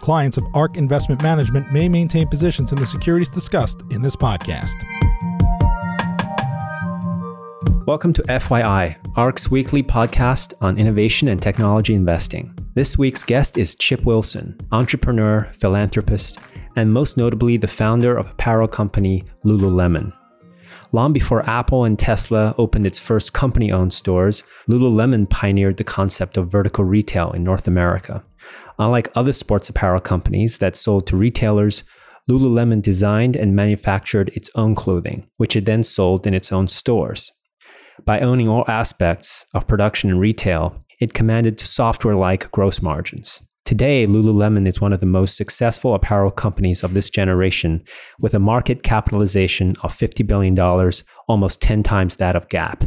[0.00, 4.74] Clients of ARK Investment Management may maintain positions in the securities discussed in this podcast.
[7.86, 12.56] Welcome to FYI, ARK's weekly podcast on innovation and technology investing.
[12.74, 16.38] This week's guest is Chip Wilson, entrepreneur, philanthropist,
[16.76, 20.12] and most notably the founder of apparel company Lululemon.
[20.92, 26.36] Long before Apple and Tesla opened its first company owned stores, Lululemon pioneered the concept
[26.36, 28.24] of vertical retail in North America.
[28.78, 31.84] Unlike other sports apparel companies that sold to retailers,
[32.30, 37.32] Lululemon designed and manufactured its own clothing, which it then sold in its own stores.
[38.04, 43.42] By owning all aspects of production and retail, it commanded software like gross margins.
[43.64, 47.82] Today, Lululemon is one of the most successful apparel companies of this generation,
[48.18, 50.58] with a market capitalization of $50 billion,
[51.28, 52.84] almost 10 times that of Gap.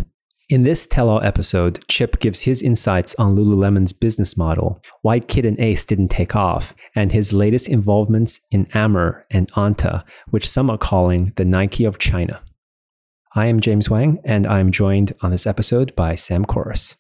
[0.52, 5.46] In this tell all episode, Chip gives his insights on Lululemon's business model, why Kit
[5.46, 10.70] and Ace didn't take off, and his latest involvements in Amer and Anta, which some
[10.70, 12.42] are calling the Nike of China.
[13.34, 16.98] I am James Wang, and I'm joined on this episode by Sam Korus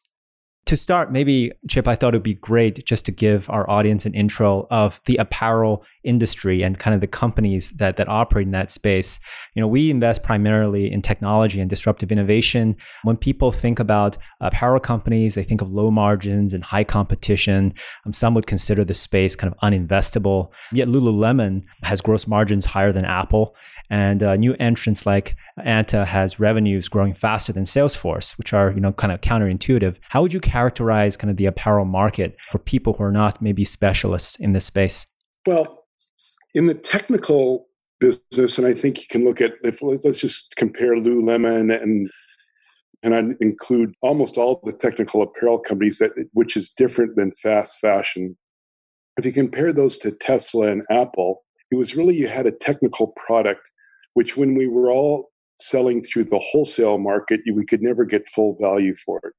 [0.66, 4.06] to start, maybe, Chip, I thought it would be great just to give our audience
[4.06, 8.52] an intro of the apparel industry and kind of the companies that, that operate in
[8.52, 9.20] that space.
[9.54, 12.76] You know, we invest primarily in technology and disruptive innovation.
[13.04, 17.73] When people think about apparel companies, they think of low margins and high competition.
[18.05, 20.54] Um, some would consider the space kind of uninvestable.
[20.72, 23.55] Yet Lululemon has gross margins higher than Apple.
[23.92, 28.80] And uh, new entrants like Anta has revenues growing faster than Salesforce, which are, you
[28.80, 30.00] know, kind of counterintuitive.
[30.10, 33.66] How would you characterize kind of the apparel market for people who are not maybe
[33.66, 35.08] specialists in this space?
[35.46, 35.84] Well,
[36.54, 37.68] in the technical
[38.00, 42.10] business, and I think you can look at if let's just compare Lululemon and
[43.04, 47.80] and I include almost all the technical apparel companies that which is different than fast
[47.80, 48.38] fashion.
[49.18, 53.08] If you compare those to Tesla and Apple, it was really you had a technical
[53.08, 53.62] product
[54.14, 58.58] which when we were all selling through the wholesale market, we could never get full
[58.60, 59.33] value for it.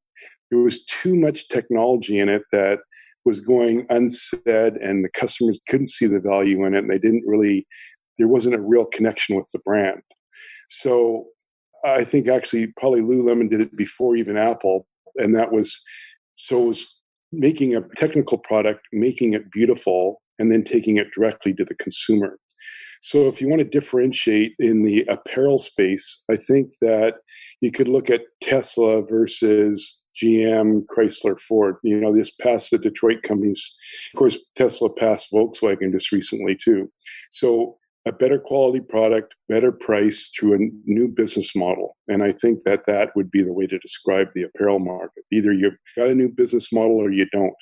[0.51, 2.79] There was too much technology in it that
[3.25, 7.25] was going unsaid, and the customers couldn't see the value in it, and they didn't
[7.27, 7.67] really,
[8.19, 10.03] there wasn't a real connection with the brand.
[10.69, 11.27] So
[11.85, 15.81] I think actually probably Lululemon did it before even Apple, and that was
[16.35, 16.97] so it was
[17.33, 22.39] making a technical product, making it beautiful, and then taking it directly to the consumer.
[23.03, 27.15] So, if you want to differentiate in the apparel space, I think that
[27.61, 31.77] you could look at Tesla versus GM, Chrysler, Ford.
[31.83, 33.75] You know, this passed the Detroit companies.
[34.15, 36.93] Of course, Tesla passed Volkswagen just recently, too.
[37.33, 37.77] So,
[38.07, 41.97] a better quality product, better price through a new business model.
[42.07, 45.25] And I think that that would be the way to describe the apparel market.
[45.33, 47.55] Either you've got a new business model or you don't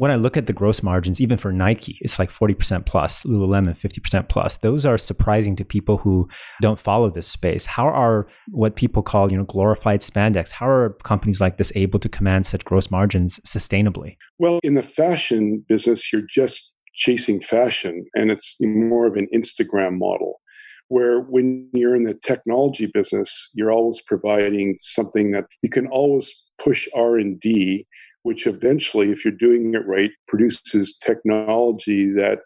[0.00, 3.68] when I look at the gross margins, even for Nike, it's like 40% plus, Lululemon
[3.68, 4.56] 50% plus.
[4.56, 6.26] Those are surprising to people who
[6.62, 7.66] don't follow this space.
[7.66, 11.98] How are what people call, you know, glorified spandex, how are companies like this able
[11.98, 14.16] to command such gross margins sustainably?
[14.38, 19.98] Well, in the fashion business, you're just chasing fashion and it's more of an Instagram
[19.98, 20.40] model
[20.88, 26.34] where when you're in the technology business you're always providing something that you can always
[26.58, 27.86] push r&d
[28.22, 32.40] which eventually, if you're doing it right, produces technology that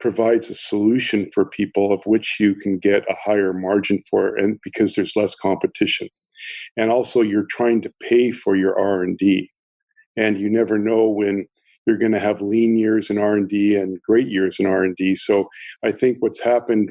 [0.00, 4.58] provides a solution for people of which you can get a higher margin for and
[4.62, 6.08] because there's less competition.
[6.76, 9.50] And also you're trying to pay for your r&d
[10.16, 11.46] and you never know when
[11.86, 15.48] you're going to have lean years in r&d and great years in r&d so
[15.84, 16.90] i think what's happened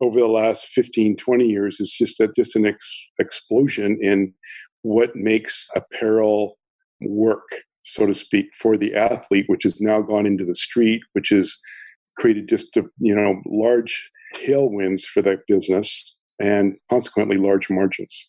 [0.00, 4.32] over the last 15 20 years is just a, just an ex- explosion in
[4.82, 6.57] what makes apparel
[7.00, 7.48] work,
[7.82, 11.56] so to speak, for the athlete, which has now gone into the street, which has
[12.16, 18.28] created just a, you know large tailwinds for that business and consequently large margins.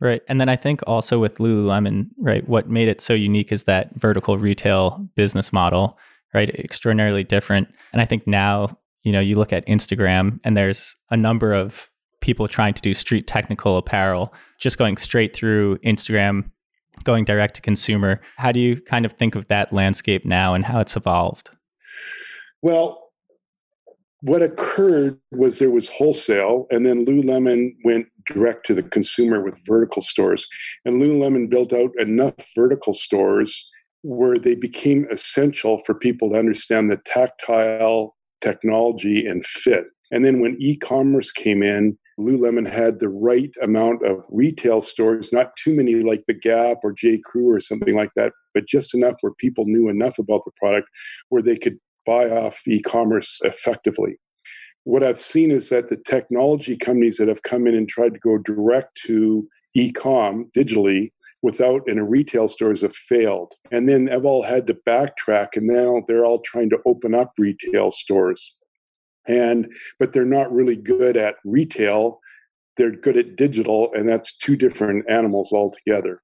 [0.00, 0.22] Right.
[0.28, 3.90] And then I think also with Lululemon, right, what made it so unique is that
[3.96, 5.98] vertical retail business model.
[6.34, 6.50] right?
[6.50, 7.68] Extraordinarily different.
[7.92, 11.90] And I think now, you know, you look at Instagram and there's a number of
[12.20, 16.50] people trying to do street technical apparel, just going straight through Instagram,
[17.04, 18.20] going direct to consumer.
[18.36, 21.50] How do you kind of think of that landscape now and how it's evolved?
[22.62, 23.08] Well,
[24.22, 29.64] what occurred was there was wholesale, and then Lululemon went direct to the consumer with
[29.64, 30.46] vertical stores.
[30.84, 33.68] And Lululemon built out enough vertical stores
[34.02, 39.84] where they became essential for people to understand the tactile technology and fit.
[40.10, 45.32] And then when e commerce came in, Lululemon had the right amount of retail stores,
[45.32, 47.18] not too many like the Gap or J.
[47.18, 50.88] Crew or something like that, but just enough where people knew enough about the product
[51.28, 54.16] where they could buy off e commerce effectively.
[54.84, 58.20] What I've seen is that the technology companies that have come in and tried to
[58.20, 61.10] go direct to e com digitally
[61.42, 63.52] without in a retail stores have failed.
[63.70, 67.32] And then they've all had to backtrack and now they're all trying to open up
[67.38, 68.54] retail stores.
[69.28, 72.20] And but they're not really good at retail.
[72.76, 76.22] They're good at digital, and that's two different animals altogether.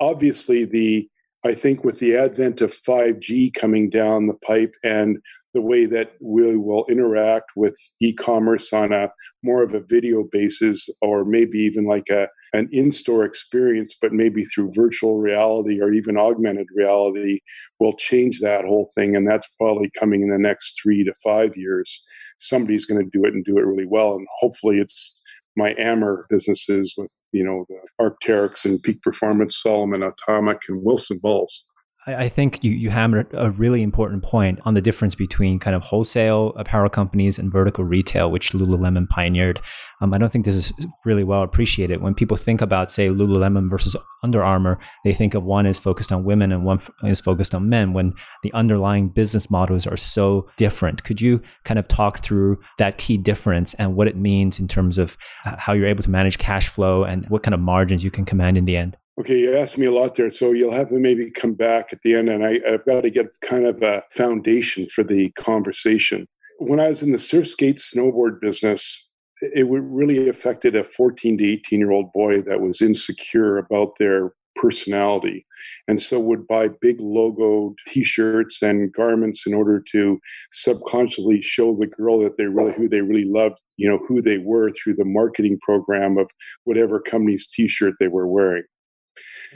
[0.00, 1.08] Obviously, the
[1.44, 5.18] I think with the advent of 5G coming down the pipe and
[5.54, 9.10] the way that we will interact with e-commerce on a
[9.42, 14.42] more of a video basis or maybe even like a an in-store experience but maybe
[14.44, 17.40] through virtual reality or even augmented reality
[17.80, 19.16] will change that whole thing.
[19.16, 22.02] And that's probably coming in the next 3 to 5 years.
[22.38, 24.14] Somebody's going to do it and do it really well.
[24.14, 25.18] And hopefully it's
[25.56, 31.18] my Amer businesses with you know the Arc'teryx and Peak Performance, Salomon Atomic, and Wilson
[31.22, 31.66] Bulls.
[32.04, 35.84] I think you, you hammered a really important point on the difference between kind of
[35.84, 39.60] wholesale apparel companies and vertical retail, which Lululemon pioneered.
[40.00, 40.72] Um, I don't think this is
[41.04, 42.00] really well appreciated.
[42.00, 43.94] When people think about, say, Lululemon versus
[44.24, 47.54] Under Armour, they think of one is focused on women and one f- is focused
[47.54, 51.04] on men when the underlying business models are so different.
[51.04, 54.98] Could you kind of talk through that key difference and what it means in terms
[54.98, 58.24] of how you're able to manage cash flow and what kind of margins you can
[58.24, 58.96] command in the end?
[59.20, 62.00] Okay, you asked me a lot there, so you'll have to maybe come back at
[62.02, 66.26] the end, and I, have got to get kind of a foundation for the conversation.
[66.58, 69.10] When I was in the surf skate snowboard business,
[69.42, 74.32] it really affected a 14 to 18 year old boy that was insecure about their
[74.54, 75.46] personality
[75.88, 80.20] and so would buy big logoed t-shirts and garments in order to
[80.52, 84.36] subconsciously show the girl that they really who they really loved you know who they
[84.36, 86.30] were through the marketing program of
[86.64, 88.62] whatever company's t-shirt they were wearing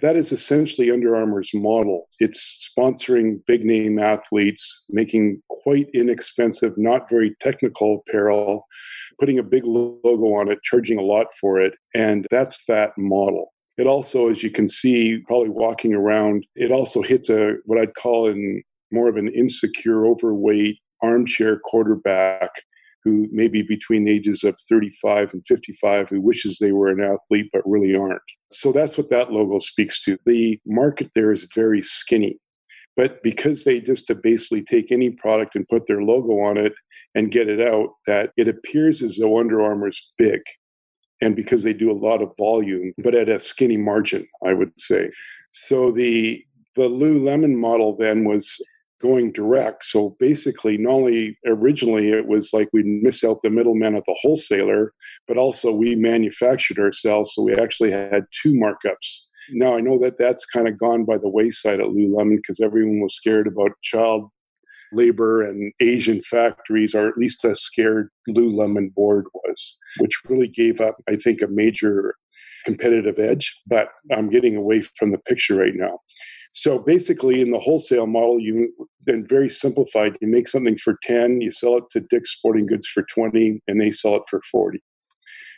[0.03, 2.09] that is essentially Under Armour's model.
[2.19, 8.67] It's sponsoring big name athletes, making quite inexpensive, not very technical apparel,
[9.19, 11.75] putting a big logo on it, charging a lot for it.
[11.95, 13.53] And that's that model.
[13.79, 17.95] It also, as you can see, probably walking around, it also hits a what I'd
[17.95, 22.51] call in more of an insecure, overweight armchair quarterback
[23.07, 27.01] who may be between the ages of 35 and 55 who wishes they were an
[27.01, 28.21] athlete but really aren't.
[28.51, 30.19] So that's what that logo speaks to.
[30.27, 32.41] The market there is very skinny.
[32.97, 36.73] But because they just to basically take any product and put their logo on it
[37.15, 40.41] and get it out, that it appears as though Under Armour's big.
[41.23, 44.73] And because they do a lot of volume, but at a skinny margin, I would
[44.79, 45.11] say.
[45.53, 46.43] So the
[46.75, 48.61] the Lululemon model then was
[49.01, 49.85] going direct.
[49.85, 54.17] So basically, not only originally it was like we miss out the middleman at the
[54.23, 54.93] wholesaler,
[55.29, 57.33] but also we manufactured ourselves.
[57.35, 59.27] So we actually had two markups.
[59.51, 63.01] Now I know that that's kind of gone by the wayside at Lululemon because everyone
[63.01, 64.31] was scared about child
[64.93, 70.81] labor and Asian factories, or at least as scared Lululemon board was, which really gave
[70.81, 72.15] up, I think, a major
[72.65, 73.55] competitive edge.
[73.67, 75.99] But I'm getting away from the picture right now.
[76.57, 78.73] So basically, in the wholesale model, you
[79.05, 80.17] then very simplified.
[80.23, 83.79] You make something for ten, you sell it to Dick's Sporting Goods for twenty, and
[83.79, 84.83] they sell it for forty.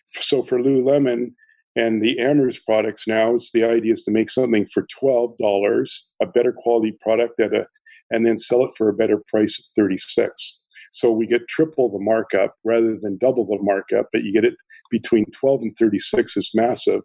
[0.06, 1.34] So for Lululemon
[1.76, 6.10] and the Amer's products now, it's the idea is to make something for twelve dollars,
[6.20, 7.68] a better quality product at a,
[8.10, 10.64] and then sell it for a better price of thirty six.
[10.90, 14.54] So we get triple the markup rather than double the markup, but you get it
[14.90, 17.02] between 12 and 36 is massive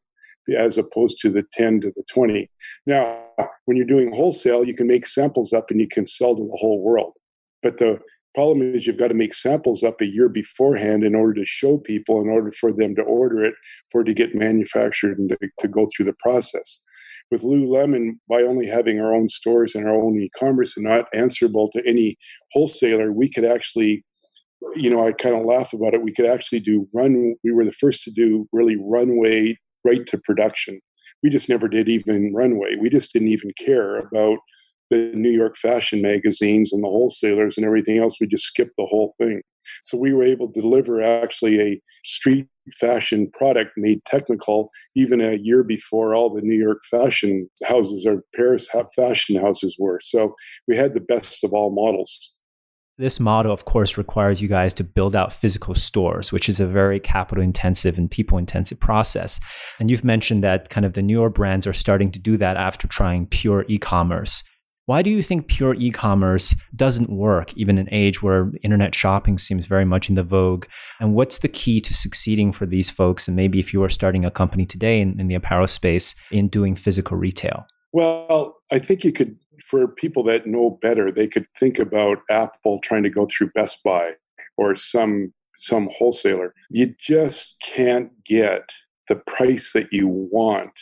[0.57, 2.50] as opposed to the 10 to the 20.
[2.88, 3.22] Now,
[3.65, 6.57] when you're doing wholesale, you can make samples up and you can sell to the
[6.59, 7.13] whole world.
[7.61, 7.99] But the
[8.35, 11.77] problem is you've got to make samples up a year beforehand in order to show
[11.77, 13.53] people, in order for them to order it,
[13.91, 16.79] for it to get manufactured and to, to go through the process.
[17.31, 21.69] With Lululemon, by only having our own stores and our own e-commerce and not answerable
[21.71, 22.17] to any
[22.51, 24.03] wholesaler, we could actually
[24.75, 26.03] you know, I kind of laugh about it.
[26.03, 27.35] We could actually do run.
[27.43, 30.79] We were the first to do really runway right to production.
[31.23, 32.75] We just never did even runway.
[32.79, 34.39] We just didn't even care about
[34.89, 38.19] the New York fashion magazines and the wholesalers and everything else.
[38.19, 39.41] We just skipped the whole thing.
[39.81, 45.33] So we were able to deliver actually a street fashion product made technical even a
[45.33, 49.99] year before all the New York fashion houses or Paris fashion houses were.
[50.01, 50.35] So
[50.67, 52.32] we had the best of all models.
[52.97, 56.67] This model, of course, requires you guys to build out physical stores, which is a
[56.67, 59.39] very capital intensive and people intensive process.
[59.79, 62.88] And you've mentioned that kind of the newer brands are starting to do that after
[62.88, 64.43] trying pure e commerce.
[64.85, 68.93] Why do you think pure e commerce doesn't work, even in an age where internet
[68.93, 70.65] shopping seems very much in the vogue?
[71.00, 73.27] And what's the key to succeeding for these folks?
[73.27, 76.47] And maybe if you are starting a company today in, in the apparel space in
[76.47, 77.65] doing physical retail?
[77.93, 82.79] Well, I think you could, for people that know better, they could think about Apple
[82.79, 84.13] trying to go through Best Buy
[84.57, 86.55] or some some wholesaler.
[86.71, 88.71] You just can't get
[89.07, 90.79] the price that you want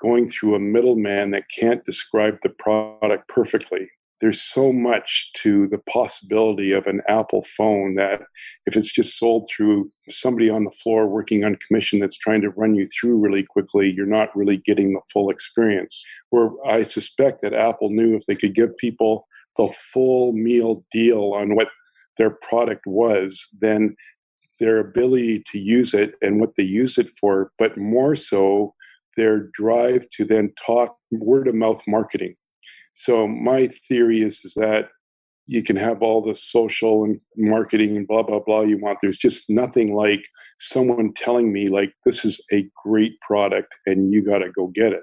[0.00, 3.88] going through a middleman that can't describe the product perfectly.
[4.22, 8.22] There's so much to the possibility of an Apple phone that
[8.66, 12.50] if it's just sold through somebody on the floor working on commission that's trying to
[12.50, 16.06] run you through really quickly, you're not really getting the full experience.
[16.30, 19.26] Where I suspect that Apple knew if they could give people
[19.58, 21.68] the full meal deal on what
[22.16, 23.96] their product was, then
[24.60, 28.72] their ability to use it and what they use it for, but more so
[29.16, 32.36] their drive to then talk word of mouth marketing.
[32.92, 34.88] So my theory is, is that
[35.46, 38.98] you can have all the social and marketing and blah blah blah you want.
[39.02, 40.24] There's just nothing like
[40.58, 44.92] someone telling me like this is a great product and you got to go get
[44.92, 45.02] it.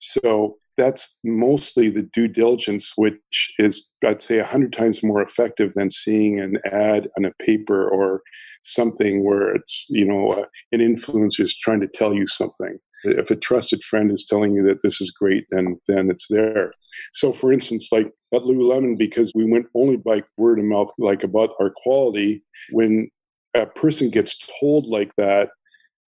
[0.00, 5.72] So that's mostly the due diligence, which is I'd say a hundred times more effective
[5.74, 8.22] than seeing an ad on a paper or
[8.62, 13.30] something where it's you know uh, an influencer is trying to tell you something if
[13.30, 16.72] a trusted friend is telling you that this is great, then then it's there.
[17.12, 21.22] So, for instance, like at Lululemon, because we went only by word of mouth, like
[21.22, 23.08] about our quality, when
[23.54, 25.50] a person gets told like that,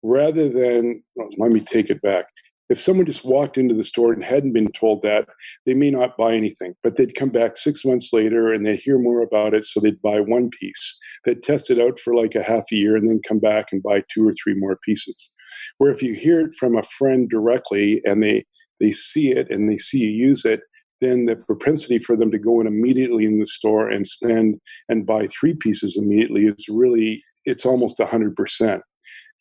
[0.04, 1.04] rather than
[1.38, 2.26] let me take it back.
[2.70, 5.28] If someone just walked into the store and hadn't been told that,
[5.66, 8.98] they may not buy anything, but they'd come back six months later and they'd hear
[8.98, 10.98] more about it, so they'd buy one piece.
[11.26, 13.84] They'd test it out for like a half a year and then come back and
[13.84, 15.33] buy two or three more pieces.
[15.78, 18.46] Where if you hear it from a friend directly and they
[18.80, 20.62] they see it and they see you use it,
[21.04, 24.60] then the propensity for them to go in immediately in the store and spend
[24.90, 28.82] and buy three pieces immediately is really it's almost 100%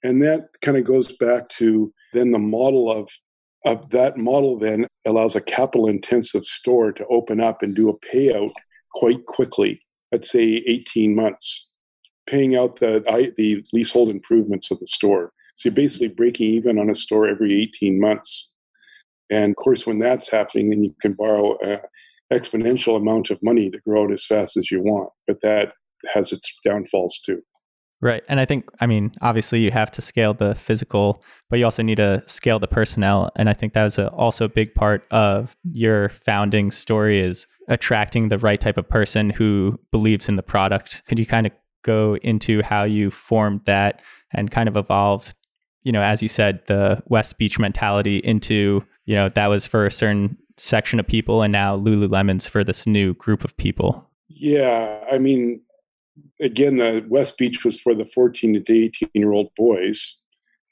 [0.02, 3.08] and that kind of goes back to then the model of
[3.64, 7.98] of that model then allows a capital intensive store to open up and do a
[8.00, 8.50] payout
[8.94, 9.80] quite quickly
[10.10, 11.70] let's say 18 months
[12.26, 16.90] paying out the the leasehold improvements of the store so you're basically breaking even on
[16.90, 18.52] a store every 18 months.
[19.30, 21.80] And of course, when that's happening, then you can borrow an
[22.32, 25.10] exponential amount of money to grow it as fast as you want.
[25.26, 25.72] But that
[26.12, 27.42] has its downfalls too.
[28.02, 28.24] Right.
[28.28, 31.84] And I think, I mean, obviously you have to scale the physical, but you also
[31.84, 33.30] need to scale the personnel.
[33.36, 37.46] And I think that was a, also a big part of your founding story is
[37.68, 41.02] attracting the right type of person who believes in the product.
[41.06, 41.52] Could you kind of
[41.84, 45.34] go into how you formed that and kind of evolved
[45.82, 49.86] you know, as you said, the West Beach mentality into, you know, that was for
[49.86, 54.08] a certain section of people and now Lululemon's for this new group of people.
[54.28, 55.04] Yeah.
[55.10, 55.60] I mean,
[56.40, 60.18] again, the West Beach was for the 14 to 18 year old boys.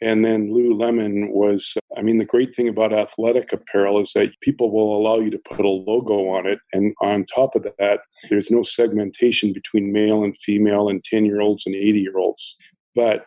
[0.02, 4.70] And then Lululemon was, I mean, the great thing about athletic apparel is that people
[4.72, 6.58] will allow you to put a logo on it.
[6.72, 8.00] And on top of that,
[8.30, 12.56] there's no segmentation between male and female and 10 year olds and 80 year olds.
[12.94, 13.26] But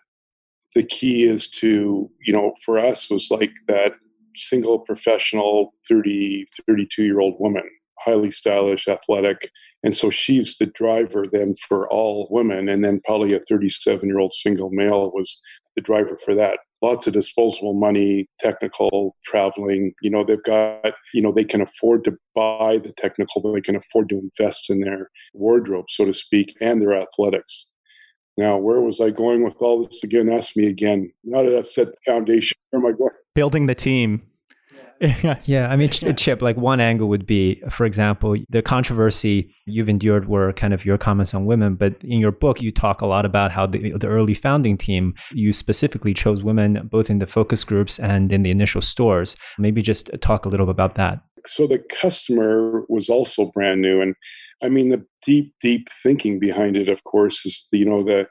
[0.75, 3.93] the key is to you know for us was like that
[4.35, 7.69] single professional 30 32 year old woman
[8.03, 9.51] highly stylish athletic.
[9.83, 12.69] And so she's the driver then for all women.
[12.69, 15.39] And then probably a 37 year old single male was
[15.75, 16.59] the driver for that.
[16.81, 22.03] Lots of disposable money technical traveling you know they've got you know they can afford
[22.03, 26.53] to buy the technical they can afford to invest in their wardrobe so to speak
[26.59, 27.67] and their athletics
[28.37, 30.29] now, where was I going with all this again?
[30.31, 31.11] Ask me again.
[31.23, 33.11] Now that I've set the foundation, where am I going?
[33.35, 34.23] Building the team.
[35.45, 40.27] yeah, I mean, Chip, like one angle would be, for example, the controversy you've endured
[40.27, 43.25] were kind of your comments on women, but in your book, you talk a lot
[43.25, 47.63] about how the, the early founding team, you specifically chose women both in the focus
[47.63, 49.35] groups and in the initial stores.
[49.59, 51.21] Maybe just talk a little bit about that.
[51.45, 54.01] So the customer was also brand new.
[54.01, 54.15] And
[54.63, 58.27] I mean, the deep, deep thinking behind it, of course, is the, you know the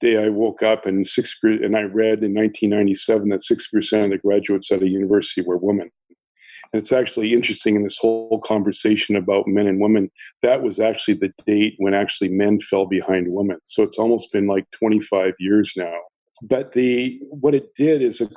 [0.00, 4.10] day I woke up and six and I read in 1997 that six percent of
[4.10, 5.90] the graduates at a university were women,
[6.72, 10.10] And it's actually interesting in this whole conversation about men and women,
[10.42, 13.58] that was actually the date when actually men fell behind women.
[13.64, 15.94] So it's almost been like 25 years now.
[16.42, 18.30] But the what it did is, of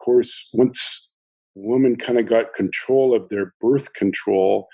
[0.00, 1.12] course, once
[1.54, 4.68] women kind of got control of their birth control,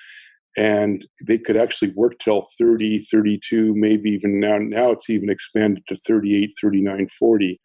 [0.56, 5.82] and they could actually work till 30 32 maybe even now now it's even expanded
[5.88, 7.60] to 38 39 40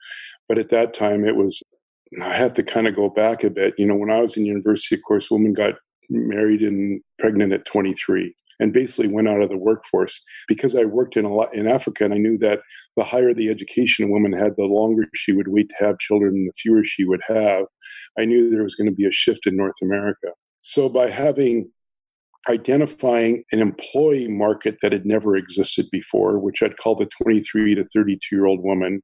[0.48, 1.64] but at that time it was
[2.22, 4.46] i have to kind of go back a bit you know when i was in
[4.46, 5.74] university of course women got
[6.10, 11.18] married and pregnant at 23 and basically went out of the workforce because I worked
[11.18, 12.60] in a lot in Africa and I knew that
[12.96, 16.36] the higher the education a woman had, the longer she would wait to have children
[16.36, 17.66] and the fewer she would have.
[18.18, 20.30] I knew there was going to be a shift in North America.
[20.62, 21.70] So by having
[22.48, 27.86] identifying an employee market that had never existed before, which I'd call the 23 to
[27.86, 29.02] 32 year old woman,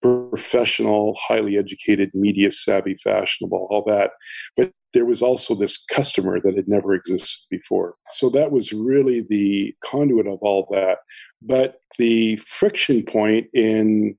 [0.00, 4.10] professional, highly educated, media savvy, fashionable, all that.
[4.56, 7.94] But there was also this customer that had never existed before.
[8.14, 10.98] So that was really the conduit of all that.
[11.40, 14.16] But the friction point in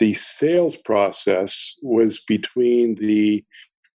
[0.00, 3.44] the sales process was between the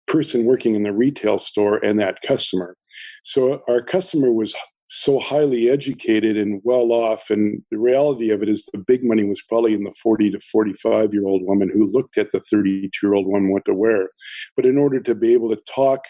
[0.07, 2.77] person working in the retail store and that customer.
[3.23, 4.55] So our customer was
[4.87, 7.29] so highly educated and well off.
[7.29, 10.39] And the reality of it is the big money was probably in the 40 to
[10.39, 14.09] 45 year old woman who looked at the 32 year old woman what to wear.
[14.55, 16.01] But in order to be able to talk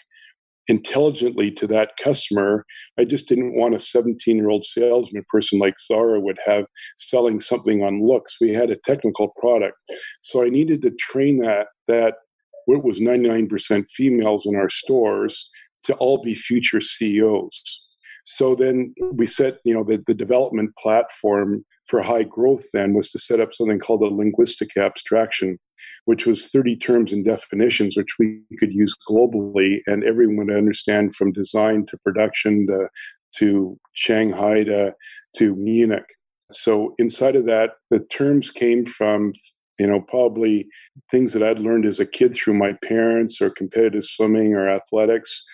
[0.68, 2.66] intelligently to that customer,
[2.98, 6.66] I just didn't want a 17 year old salesman person like Zara would have
[6.98, 8.36] selling something on looks.
[8.40, 9.76] We had a technical product.
[10.20, 12.16] So I needed to train that, that
[12.66, 15.48] what was 99% females in our stores
[15.84, 17.85] to all be future CEOs.
[18.26, 23.10] So then we set, you know, the, the development platform for high growth then was
[23.12, 25.58] to set up something called a linguistic abstraction,
[26.06, 31.14] which was 30 terms and definitions, which we could use globally and everyone would understand
[31.14, 32.88] from design to production to,
[33.36, 34.92] to Shanghai to,
[35.36, 36.08] to Munich.
[36.50, 39.34] So inside of that, the terms came from
[39.78, 40.66] you know, probably
[41.10, 45.44] things that I'd learned as a kid through my parents or competitive swimming or athletics,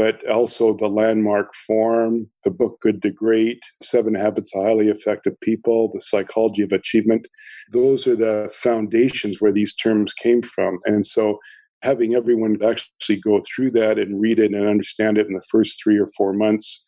[0.00, 5.38] but also the Landmark Forum, the book Good to Great, Seven Habits of Highly Effective
[5.42, 7.28] People, the psychology of achievement.
[7.70, 10.78] Those are the foundations where these terms came from.
[10.86, 11.38] And so
[11.82, 15.78] having everyone actually go through that and read it and understand it in the first
[15.82, 16.82] three or four months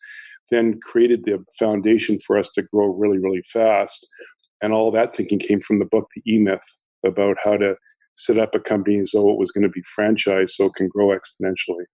[0.49, 4.07] then created the foundation for us to grow really, really fast.
[4.63, 7.75] And all that thinking came from the book, The E Myth, about how to
[8.15, 10.87] set up a company as though it was going to be franchised so it can
[10.87, 11.85] grow exponentially.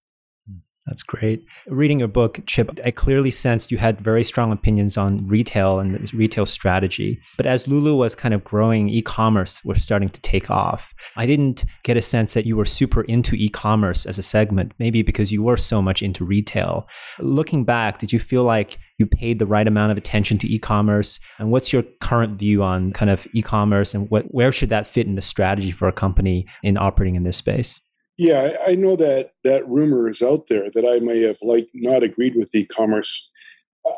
[0.88, 1.44] That's great.
[1.68, 6.12] Reading your book, Chip, I clearly sensed you had very strong opinions on retail and
[6.14, 7.20] retail strategy.
[7.36, 10.94] But as Lulu was kind of growing, e commerce was starting to take off.
[11.18, 14.74] I didn't get a sense that you were super into e commerce as a segment,
[14.80, 16.88] maybe because you were so much into retail.
[17.20, 20.60] Looking back, did you feel like you paid the right amount of attention to e
[20.60, 21.20] commerce?
[21.40, 24.88] And what's your current view on kind of e commerce and what, where should that
[24.88, 27.82] fit in the strategy for a company in operating in this space?
[28.20, 32.04] Yeah, I know that that rumor is out there that I may have like not
[32.04, 33.30] agreed with e-commerce.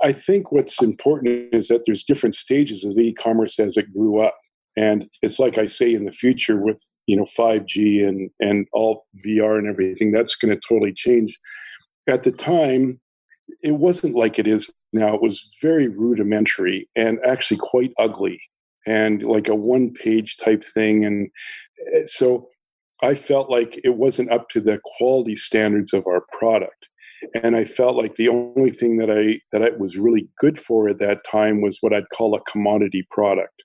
[0.04, 4.38] I think what's important is that there's different stages of e-commerce as it grew up.
[4.78, 9.08] And it's like I say in the future with, you know, 5G and and all
[9.26, 11.40] VR and everything, that's going to totally change.
[12.08, 13.02] At the time,
[13.64, 15.16] it wasn't like it is now.
[15.16, 18.40] It was very rudimentary and actually quite ugly
[18.86, 21.28] and like a one page type thing and
[21.96, 22.48] eh, so
[23.04, 26.88] I felt like it wasn't up to the quality standards of our product.
[27.44, 30.90] And I felt like the only thing that I that I was really good for
[30.90, 33.64] at that time was what I'd call a commodity product.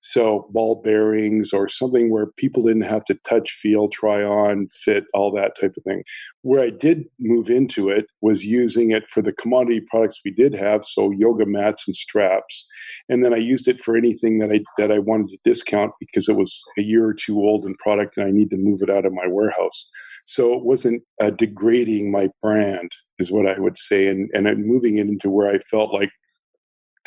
[0.00, 5.04] So ball bearings or something where people didn't have to touch, feel, try on, fit,
[5.14, 6.02] all that type of thing.
[6.42, 10.54] Where I did move into it was using it for the commodity products we did
[10.54, 12.66] have, so yoga mats and straps.
[13.08, 16.28] And then I used it for anything that I that I wanted to discount because
[16.28, 18.90] it was a year or two old in product and I need to move it
[18.90, 19.88] out of my warehouse.
[20.24, 24.98] So it wasn't uh, degrading my brand, is what I would say, and and moving
[24.98, 26.10] it into where I felt like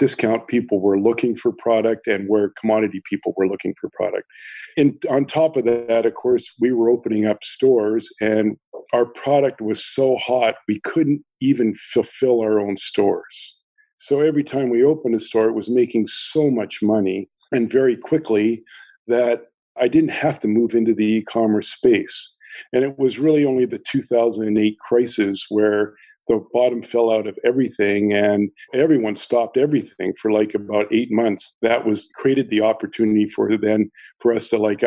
[0.01, 4.27] discount people were looking for product and where commodity people were looking for product.
[4.75, 8.57] And on top of that, of course, we were opening up stores and
[8.93, 13.55] our product was so hot we couldn't even fulfill our own stores.
[13.97, 17.95] So every time we opened a store, it was making so much money and very
[17.95, 18.63] quickly
[19.05, 19.43] that
[19.79, 22.35] I didn't have to move into the e commerce space.
[22.73, 25.93] And it was really only the 2008 crisis where
[26.31, 31.57] the bottom fell out of everything and everyone stopped everything for like about eight months
[31.61, 34.81] that was created the opportunity for then for us to like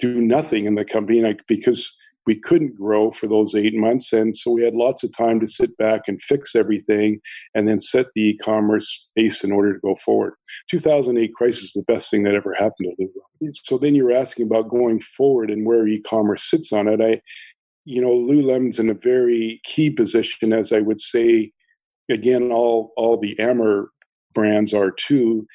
[0.00, 4.12] do nothing in the company like, because we couldn't grow for those eight months.
[4.12, 7.20] And so we had lots of time to sit back and fix everything
[7.54, 10.34] and then set the e commerce base in order to go forward.
[10.70, 13.54] 2008 crisis is the best thing that ever happened to Lululemon.
[13.54, 17.00] So then you're asking about going forward and where e commerce sits on it.
[17.00, 17.20] I,
[17.84, 21.52] you know, Lululemon's in a very key position, as I would say,
[22.10, 23.90] again, all, all the Amer
[24.34, 25.46] brands are too,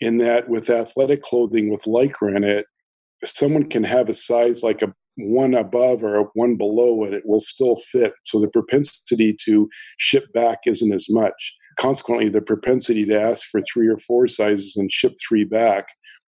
[0.00, 2.66] in that with athletic clothing with Lycra in it,
[3.24, 7.22] someone can have a size like a one above or a one below it, it
[7.24, 8.12] will still fit.
[8.24, 11.54] So the propensity to ship back isn't as much.
[11.78, 15.86] Consequently, the propensity to ask for three or four sizes and ship three back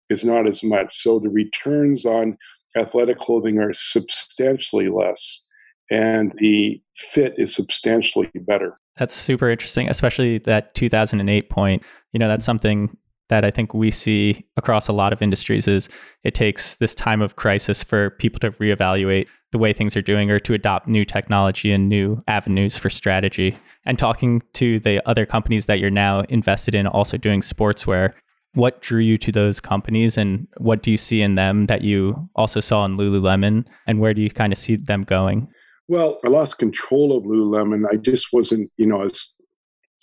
[0.10, 1.02] is not as much.
[1.02, 2.38] So the returns on
[2.78, 5.46] athletic clothing are substantially less
[5.92, 8.76] and the fit is substantially better.
[8.98, 11.84] That's super interesting, especially that 2008 point.
[12.12, 12.98] You know, that's something
[13.30, 15.90] that I think we see across a lot of industries is
[16.24, 20.30] it takes this time of crisis for people to reevaluate the way things are doing
[20.30, 23.54] or to adopt new technology and new avenues for strategy.
[23.86, 28.12] And talking to the other companies that you're now invested in also doing sportswear,
[28.56, 32.30] what drew you to those companies and what do you see in them that you
[32.36, 35.48] also saw in Lululemon and where do you kind of see them going?
[35.88, 37.86] Well, I lost control of Lululemon.
[37.92, 39.28] I just wasn't, you know, as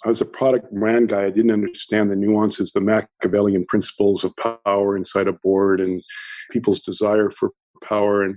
[0.04, 1.26] I was a product brand guy.
[1.26, 6.02] I didn't understand the nuances, the Machiavellian principles of power inside a board and
[6.50, 7.50] people's desire for
[7.82, 8.36] power and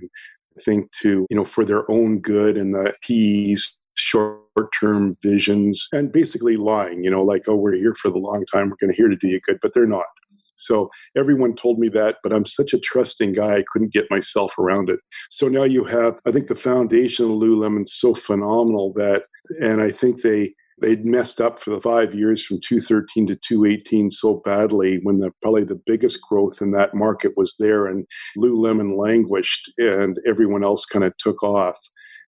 [0.64, 3.76] think to, you know, for their own good and the keys,
[4.16, 8.44] short term visions, and basically lying, you know, like, oh, we're here for the long
[8.52, 10.06] time, we're going to here to do you good, but they're not.
[10.56, 14.58] So everyone told me that, but I'm such a trusting guy, I couldn't get myself
[14.58, 15.00] around it.
[15.30, 19.24] So now you have, I think the foundation of Lululemon is so phenomenal that,
[19.60, 24.10] and I think they, they'd messed up for the five years from 213 to 218
[24.10, 28.06] so badly when the probably the biggest growth in that market was there and
[28.38, 31.78] Lululemon languished and everyone else kind of took off.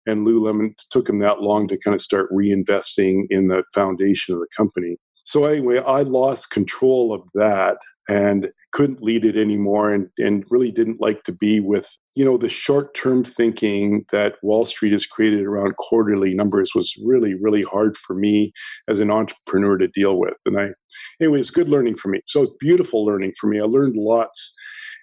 [0.08, 4.40] And Lululemon took him that long to kind of start reinvesting in the foundation of
[4.40, 4.96] the company.
[5.24, 7.76] So anyway, I lost control of that
[8.08, 12.38] and couldn't lead it anymore and, and really didn't like to be with you know
[12.38, 17.62] the short term thinking that wall street has created around quarterly numbers was really really
[17.62, 18.52] hard for me
[18.88, 20.34] as an entrepreneur to deal with.
[20.46, 20.68] And i
[21.20, 22.20] anyway it's good learning for me.
[22.26, 23.60] So it's beautiful learning for me.
[23.60, 24.54] I learned lots.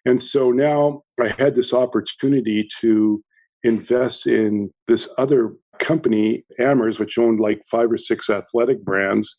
[0.05, 3.23] And so now i had this opportunity to
[3.65, 9.35] invest in this other company amers which owned like five or six athletic brands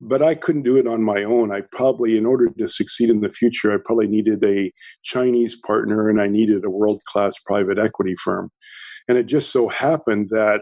[0.00, 1.52] but I couldn't do it on my own.
[1.52, 6.08] I probably, in order to succeed in the future, I probably needed a Chinese partner
[6.08, 8.50] and I needed a world class private equity firm.
[9.08, 10.60] And it just so happened that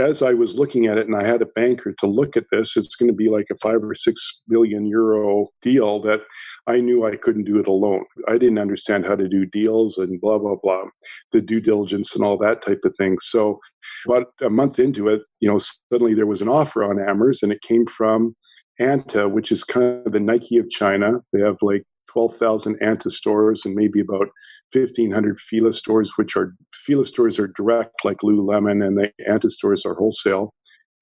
[0.00, 2.76] as I was looking at it and I had a banker to look at this,
[2.76, 6.22] it's going to be like a five or six billion euro deal that
[6.66, 8.04] I knew I couldn't do it alone.
[8.28, 10.84] I didn't understand how to do deals and blah, blah, blah,
[11.32, 13.18] the due diligence and all that type of thing.
[13.20, 13.60] So
[14.06, 15.58] about a month into it, you know,
[15.92, 18.34] suddenly there was an offer on Amers and it came from
[18.80, 21.12] Anta, which is kind of the Nike of China.
[21.32, 24.28] They have like 12,000 Anta stores and maybe about
[24.72, 29.84] 1,500 Fila stores, which are Fila stores are direct like Lululemon, and the Anta stores
[29.86, 30.52] are wholesale.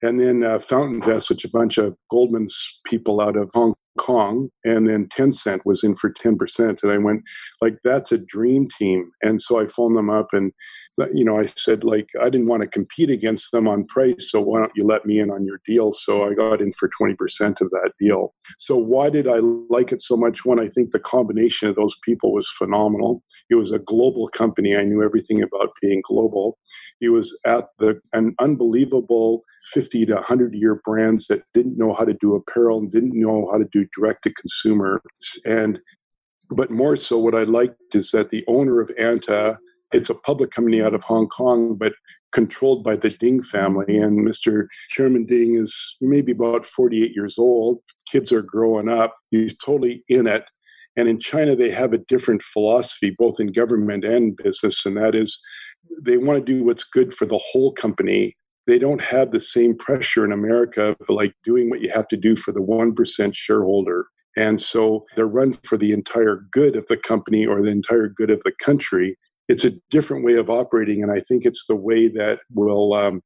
[0.01, 4.87] And then uh, FountainVest, which a bunch of Goldman's people out of Hong Kong, and
[4.87, 6.79] then Tencent was in for 10%.
[6.81, 7.21] And I went,
[7.61, 9.09] like, that's a dream team.
[9.21, 10.53] And so I phoned them up and,
[11.13, 14.31] you know, I said, like, I didn't want to compete against them on price.
[14.31, 15.93] So why don't you let me in on your deal?
[15.93, 17.15] So I got in for 20%
[17.61, 18.33] of that deal.
[18.57, 20.45] So why did I like it so much?
[20.45, 23.23] One, I think the combination of those people was phenomenal.
[23.49, 24.75] It was a global company.
[24.75, 26.57] I knew everything about being global.
[27.01, 32.05] It was at the, an unbelievable 50 to 100 year brands that didn't know how
[32.05, 35.01] to do apparel and didn't know how to do direct to consumer.
[35.45, 35.79] And
[36.49, 39.57] but more so, what I liked is that the owner of Anta,
[39.91, 41.93] it's a public company out of Hong Kong, but
[42.31, 43.97] controlled by the Ding family.
[43.97, 44.67] And Mr.
[44.89, 47.79] Chairman Ding is maybe about 48 years old.
[48.09, 49.15] Kids are growing up.
[49.31, 50.43] He's totally in it.
[50.95, 55.15] And in China, they have a different philosophy, both in government and business, and that
[55.15, 55.39] is
[56.03, 58.35] they want to do what's good for the whole company
[58.69, 62.35] they don't have the same pressure in America like doing what you have to do
[62.35, 64.05] for the 1% shareholder.
[64.37, 68.29] And so they're run for the entire good of the company or the entire good
[68.29, 69.17] of the country.
[69.49, 71.03] It's a different way of operating.
[71.03, 73.21] And I think it's the way that will um,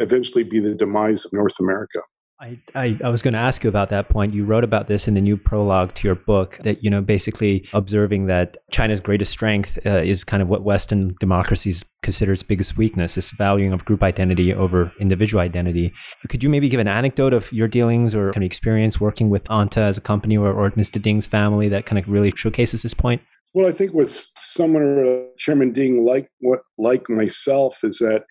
[0.00, 2.00] eventually be the demise of North America.
[2.40, 4.32] I, I, I, was going to ask you about that point.
[4.32, 7.66] You wrote about this in the new prologue to your book that, you know, basically
[7.72, 12.76] observing that China's greatest strength uh, is kind of what Western democracies consider its biggest
[12.76, 15.92] weakness, this valuing of group identity over individual identity.
[16.28, 19.48] Could you maybe give an anecdote of your dealings or kind of experience working with
[19.48, 21.02] Anta as a company or, or Mr.
[21.02, 23.20] Ding's family that kind of really showcases this point?
[23.52, 28.22] Well, I think with someone uh, Chairman Ding like what like myself is that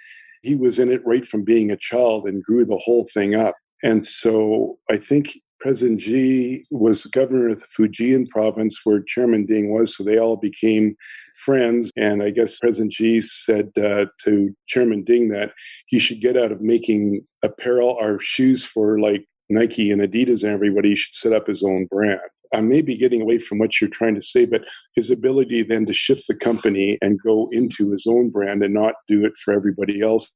[0.43, 3.55] he was in it right from being a child and grew the whole thing up.
[3.83, 9.73] And so I think President Xi was governor of the Fujian province where Chairman Ding
[9.73, 10.95] was, so they all became
[11.43, 11.91] friends.
[11.95, 15.51] And I guess President Xi said uh, to Chairman Ding that
[15.87, 20.53] he should get out of making apparel or shoes for like Nike and Adidas and
[20.53, 20.89] everybody.
[20.89, 22.19] He should set up his own brand.
[22.53, 24.63] I may be getting away from what you're trying to say, but
[24.95, 28.95] his ability then to shift the company and go into his own brand and not
[29.07, 30.31] do it for everybody else.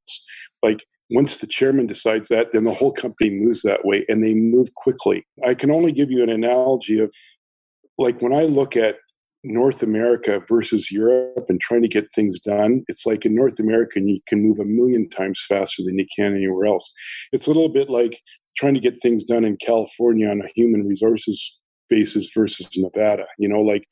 [0.62, 4.34] Like once the chairman decides that, then the whole company moves that way and they
[4.34, 5.24] move quickly.
[5.46, 7.12] I can only give you an analogy of
[7.98, 8.96] like when I look at
[9.44, 14.00] North America versus Europe and trying to get things done, it's like in North America,
[14.00, 16.92] you can move a million times faster than you can anywhere else.
[17.32, 18.20] It's a little bit like
[18.56, 23.26] trying to get things done in California on a human resources basis versus Nevada.
[23.38, 23.84] You know, like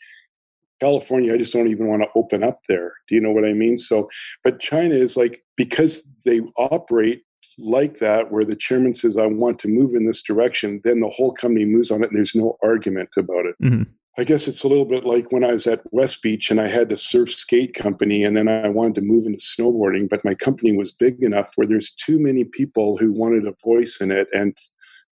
[0.81, 2.93] California, I just don't even want to open up there.
[3.09, 3.79] Do you know what I mean?
[3.79, 4.09] So,
[4.43, 7.23] but China is like, because they operate
[7.59, 11.11] like that, where the chairman says, I want to move in this direction, then the
[11.11, 13.55] whole company moves on it and there's no argument about it.
[13.63, 13.83] Mm-hmm.
[14.19, 16.69] I guess it's a little bit like when I was at West Beach and I
[16.69, 20.35] had the surf skate company and then I wanted to move into snowboarding, but my
[20.35, 24.27] company was big enough where there's too many people who wanted a voice in it.
[24.33, 24.57] And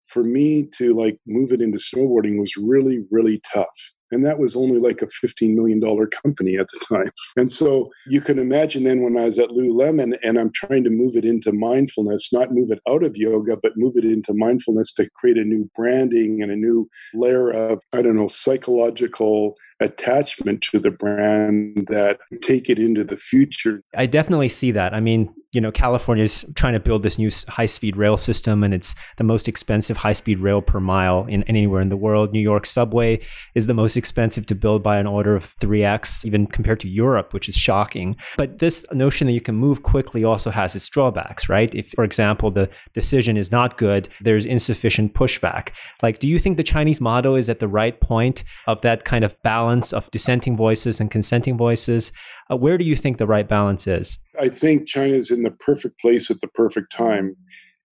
[0.08, 3.92] for me to like move it into snowboarding was really, really tough.
[4.10, 5.80] And that was only like a $15 million
[6.22, 7.10] company at the time.
[7.36, 10.90] And so you can imagine then when I was at Lululemon and I'm trying to
[10.90, 14.92] move it into mindfulness, not move it out of yoga, but move it into mindfulness
[14.94, 20.62] to create a new branding and a new layer of, I don't know, psychological attachment
[20.62, 23.82] to the brand that take it into the future.
[23.94, 24.94] I definitely see that.
[24.94, 28.62] I mean, you know, California is trying to build this new high speed rail system,
[28.62, 32.32] and it's the most expensive high speed rail per mile in anywhere in the world.
[32.32, 33.20] New York subway
[33.54, 37.32] is the most expensive to build by an order of 3x, even compared to Europe,
[37.32, 38.14] which is shocking.
[38.36, 41.74] But this notion that you can move quickly also has its drawbacks, right?
[41.74, 45.70] If, for example, the decision is not good, there's insufficient pushback.
[46.02, 49.24] Like, do you think the Chinese model is at the right point of that kind
[49.24, 52.12] of balance of dissenting voices and consenting voices?
[52.50, 54.18] Uh, where do you think the right balance is?
[54.40, 57.36] I think China is in the perfect place at the perfect time.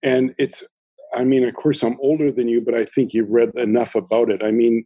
[0.03, 0.63] And it's,
[1.13, 4.29] I mean, of course, I'm older than you, but I think you've read enough about
[4.29, 4.43] it.
[4.43, 4.85] I mean,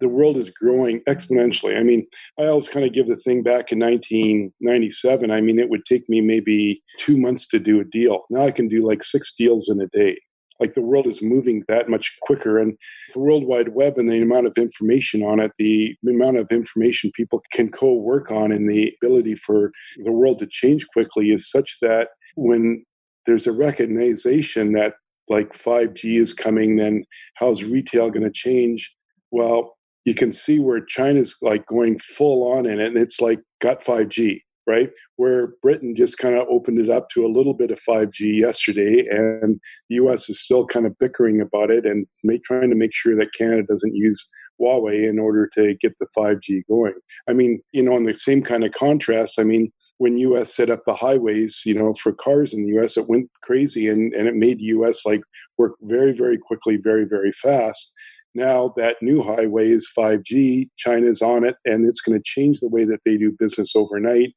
[0.00, 1.78] the world is growing exponentially.
[1.78, 2.06] I mean,
[2.38, 5.30] I always kind of give the thing back in 1997.
[5.30, 8.24] I mean, it would take me maybe two months to do a deal.
[8.30, 10.18] Now I can do like six deals in a day
[10.60, 12.76] like the world is moving that much quicker and
[13.12, 17.10] the world wide web and the amount of information on it the amount of information
[17.14, 19.70] people can co-work on and the ability for
[20.04, 22.84] the world to change quickly is such that when
[23.26, 24.94] there's a recognition that
[25.28, 27.04] like 5g is coming then
[27.34, 28.94] how's retail going to change
[29.30, 29.75] well
[30.06, 33.84] you can see where china's like going full on in it and it's like got
[33.84, 34.90] 5g right?
[35.16, 39.06] Where Britain just kind of opened it up to a little bit of 5G yesterday,
[39.08, 42.94] and the US is still kind of bickering about it and make, trying to make
[42.94, 44.28] sure that Canada doesn't use
[44.60, 46.94] Huawei in order to get the 5G going.
[47.28, 50.68] I mean, you know, in the same kind of contrast, I mean, when US set
[50.68, 54.28] up the highways, you know, for cars in the US, it went crazy and, and
[54.28, 55.22] it made US like
[55.56, 57.94] work very, very quickly, very, very fast.
[58.36, 62.68] Now that new highway is 5G, China's on it, and it's going to change the
[62.68, 64.34] way that they do business overnight.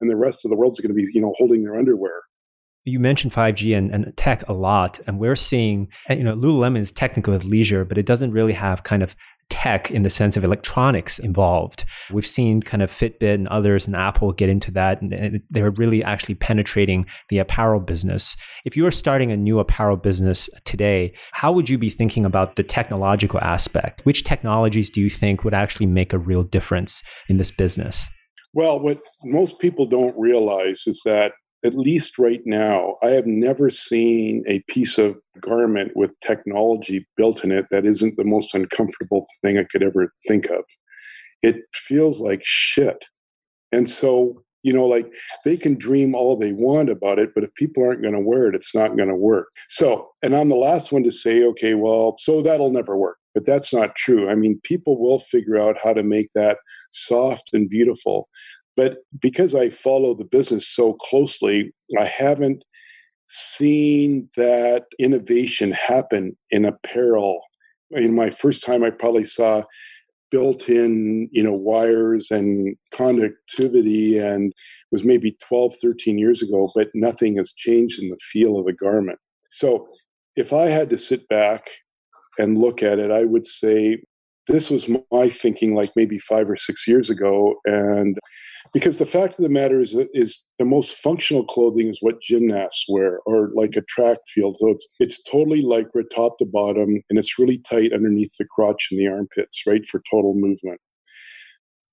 [0.00, 2.22] And the rest of the world's going to be, you know, holding their underwear.
[2.84, 6.90] You mentioned 5G and, and tech a lot, and we're seeing, you know, Lululemon is
[6.90, 9.14] technical with leisure, but it doesn't really have kind of
[9.52, 11.84] tech in the sense of electronics involved.
[12.10, 16.02] We've seen kind of Fitbit and others and Apple get into that, and they're really
[16.02, 18.34] actually penetrating the apparel business.
[18.64, 22.56] If you were starting a new apparel business today, how would you be thinking about
[22.56, 24.00] the technological aspect?
[24.04, 28.08] Which technologies do you think would actually make a real difference in this business?
[28.54, 31.32] Well, what most people don't realize is that
[31.64, 37.44] at least right now, I have never seen a piece of garment with technology built
[37.44, 40.64] in it that isn't the most uncomfortable thing I could ever think of.
[41.42, 43.06] It feels like shit.
[43.70, 45.12] And so, you know, like
[45.44, 48.48] they can dream all they want about it, but if people aren't going to wear
[48.48, 49.48] it, it's not going to work.
[49.68, 53.18] So, and I'm the last one to say, okay, well, so that'll never work.
[53.34, 54.28] But that's not true.
[54.28, 56.58] I mean, people will figure out how to make that
[56.90, 58.28] soft and beautiful.
[58.76, 62.64] But because I follow the business so closely, I haven't
[63.28, 67.40] seen that innovation happen in apparel.
[67.90, 69.62] In my first time, I probably saw
[70.32, 74.52] built-in you know wires and conductivity and
[74.90, 78.72] was maybe 12 13 years ago but nothing has changed in the feel of a
[78.72, 79.18] garment
[79.50, 79.86] so
[80.34, 81.68] if i had to sit back
[82.38, 83.98] and look at it i would say
[84.48, 88.16] this was my thinking like maybe five or six years ago and
[88.72, 92.86] because the fact of the matter is is the most functional clothing is what gymnasts
[92.88, 94.56] wear or like a track field.
[94.58, 98.88] So it's it's totally lycra top to bottom and it's really tight underneath the crotch
[98.90, 100.80] and the armpits right for total movement.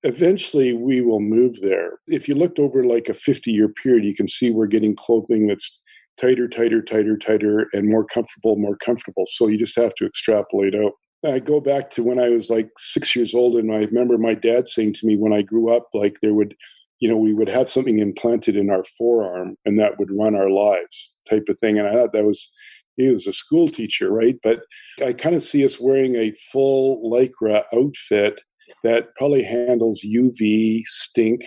[0.03, 1.99] Eventually we will move there.
[2.07, 5.47] If you looked over like a 50 year period you can see we're getting clothing
[5.47, 5.81] that's
[6.19, 9.25] tighter tighter tighter tighter and more comfortable more comfortable.
[9.27, 10.93] So you just have to extrapolate out
[11.25, 14.33] I go back to when I was like six years old, and I remember my
[14.33, 16.55] dad saying to me when I grew up, like there would,
[16.99, 20.49] you know, we would have something implanted in our forearm, and that would run our
[20.49, 21.77] lives, type of thing.
[21.77, 22.51] And I thought that was,
[22.95, 24.37] he was a school teacher, right?
[24.43, 24.61] But
[25.05, 28.39] I kind of see us wearing a full lycra outfit
[28.83, 31.41] that probably handles UV stink,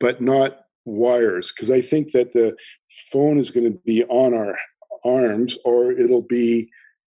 [0.00, 2.56] but not wires, because I think that the
[3.12, 4.56] phone is going to be on our
[5.04, 6.68] arms, or it'll be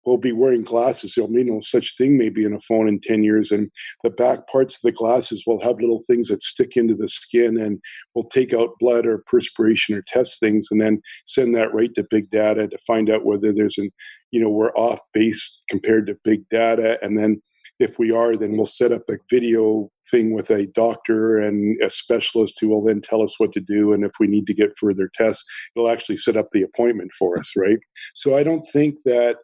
[0.10, 1.14] will be wearing glasses.
[1.16, 3.52] There'll be no such thing maybe in a phone in 10 years.
[3.52, 3.70] And
[4.04, 7.58] the back parts of the glasses will have little things that stick into the skin
[7.58, 7.80] and
[8.16, 12.06] will take out blood or perspiration or test things and then send that right to
[12.10, 13.92] big data to find out whether there's an,
[14.32, 16.98] you know, we're off base compared to big data.
[17.02, 17.42] And then
[17.80, 21.90] if we are, then we'll set up a video thing with a doctor and a
[21.90, 23.94] specialist who will then tell us what to do.
[23.94, 25.46] And if we need to get further tests,
[25.76, 27.80] it'll actually set up the appointment for us, right?
[28.16, 29.38] So I don't think that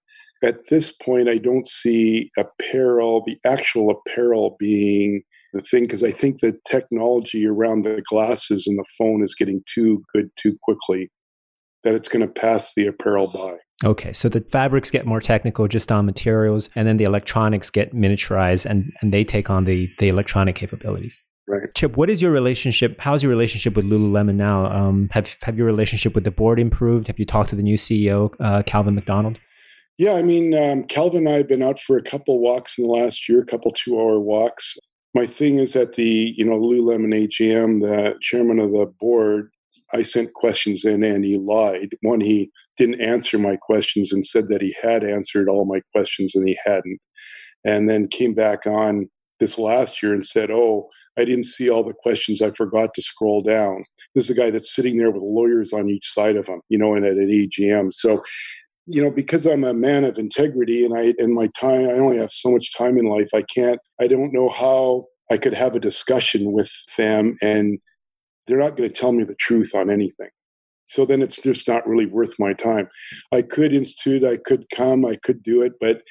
[0.43, 6.11] at this point, I don't see apparel, the actual apparel being the thing, because I
[6.11, 11.09] think the technology around the glasses and the phone is getting too good too quickly
[11.83, 13.57] that it's going to pass the apparel by.
[13.87, 17.93] Okay, so the fabrics get more technical just on materials, and then the electronics get
[17.93, 21.23] miniaturized and, and they take on the, the electronic capabilities.
[21.47, 21.69] Right.
[21.75, 22.99] Chip, what is your relationship?
[22.99, 24.65] How's your relationship with Lululemon now?
[24.65, 27.05] Um, have have your relationship with the board improved?
[27.05, 29.39] Have you talked to the new CEO, uh, Calvin McDonald?
[29.97, 32.85] Yeah, I mean, um, Calvin and I have been out for a couple walks in
[32.85, 34.77] the last year, a couple two-hour walks.
[35.13, 39.49] My thing is at the you know Lululemon AGM, the chairman of the board,
[39.93, 41.95] I sent questions in and he lied.
[42.01, 46.35] One, he didn't answer my questions and said that he had answered all my questions
[46.35, 46.99] and he hadn't.
[47.63, 51.83] And then came back on this last year and said, "Oh, I didn't see all
[51.83, 52.41] the questions.
[52.41, 55.89] I forgot to scroll down." This is a guy that's sitting there with lawyers on
[55.89, 57.91] each side of him, you know, and at an AGM.
[57.91, 58.21] So
[58.85, 62.17] you know because i'm a man of integrity and i in my time i only
[62.17, 65.75] have so much time in life i can't i don't know how i could have
[65.75, 67.79] a discussion with them and
[68.47, 70.29] they're not going to tell me the truth on anything.
[70.87, 72.87] So then it's just not really worth my time.
[73.33, 76.01] I could institute i could come i could do it but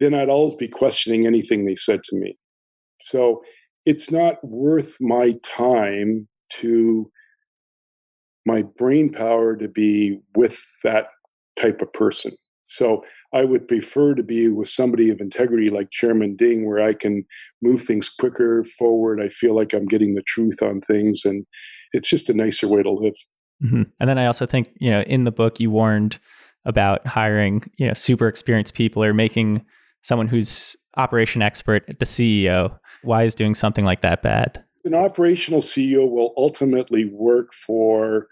[0.00, 2.36] then i'd always be questioning anything they said to me.
[3.00, 3.42] So
[3.84, 6.26] it's not worth my time
[6.60, 7.10] to
[8.46, 11.08] my brain power to be with that
[11.56, 12.32] type of person.
[12.66, 16.94] So I would prefer to be with somebody of integrity like Chairman Ding, where I
[16.94, 17.24] can
[17.62, 19.20] move things quicker forward.
[19.20, 21.44] I feel like I'm getting the truth on things, and
[21.92, 23.14] it's just a nicer way to live.
[23.62, 23.82] Mm-hmm.
[24.00, 26.18] And then I also think, you know, in the book, you warned
[26.64, 29.64] about hiring, you know, super experienced people or making
[30.02, 32.78] someone who's operation expert the CEO.
[33.02, 34.64] Why is doing something like that bad?
[34.84, 38.28] An operational CEO will ultimately work for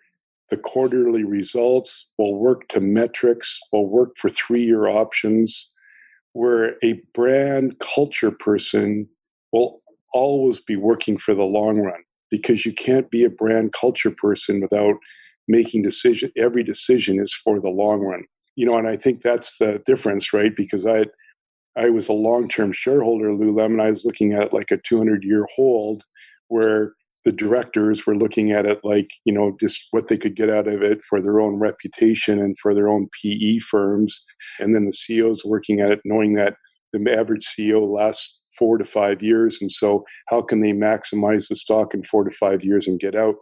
[0.53, 5.73] the quarterly results, will work to metrics, will work for three year options,
[6.35, 9.09] where a brand culture person
[9.51, 9.81] will
[10.13, 14.61] always be working for the long run because you can't be a brand culture person
[14.61, 14.97] without
[15.49, 18.23] making decision every decision is for the long run.
[18.55, 20.55] You know and i think that's the difference right?
[20.55, 21.07] Because i
[21.79, 26.03] i was a long-term shareholder lululemon i was looking at like a 200 year hold
[26.49, 26.93] where
[27.25, 30.69] the directors were looking at it like you know just what they could get out
[30.69, 34.23] of it for their own reputation and for their own PE firms,
[34.61, 36.55] and then the CEOs working at it knowing that
[36.93, 41.57] the average CEO lasts four to five years, and so how can they maximize the
[41.57, 43.37] stock in four to five years and get out?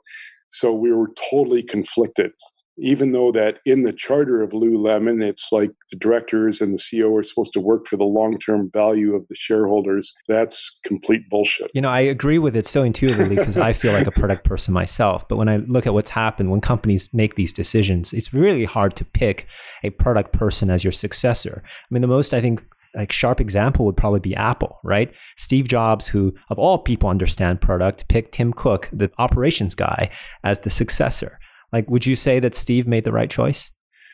[0.50, 2.32] So we were totally conflicted
[2.80, 7.18] even though that in the charter of Lululemon, it's like the directors and the CEO
[7.18, 10.14] are supposed to work for the long term value of the shareholders.
[10.28, 11.70] That's complete bullshit.
[11.74, 14.74] You know, I agree with it so intuitively because I feel like a product person
[14.74, 15.28] myself.
[15.28, 18.96] But when I look at what's happened when companies make these decisions, it's really hard
[18.96, 19.46] to pick
[19.82, 21.62] a product person as your successor.
[21.64, 25.12] I mean, the most I think like sharp example would probably be Apple, right?
[25.36, 30.10] Steve Jobs, who of all people understand product, picked Tim Cook, the operations guy,
[30.42, 31.38] as the successor.
[31.72, 33.72] Like, would you say that Steve made the right choice?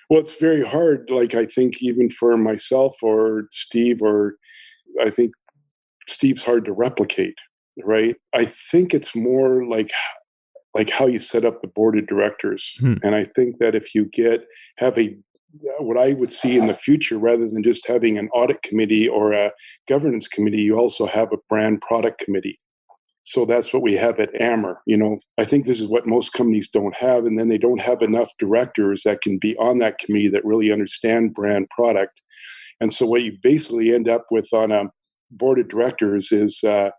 [0.09, 1.11] Well, it's very hard.
[1.11, 4.37] Like I think even for myself or Steve or
[5.05, 5.33] I think
[6.09, 7.35] Steve's hard to replicate,
[7.85, 8.17] right?
[8.35, 9.91] I think it's more like
[10.75, 12.75] like how you set up the board of directors.
[12.79, 12.95] Hmm.
[13.03, 14.45] And I think that if you get
[14.77, 15.17] have a
[15.79, 19.33] what I would see in the future, rather than just having an audit committee or
[19.33, 19.51] a
[19.89, 22.61] governance committee, you also have a brand product committee.
[23.27, 24.81] So that's what we have at Amer.
[24.87, 27.81] You know, I think this is what most companies don't have, and then they don't
[27.81, 32.23] have enough directors that can be on that committee that really understand brand product.
[32.81, 34.85] And so what you basically end up with on a
[35.33, 36.91] board of directors is uh,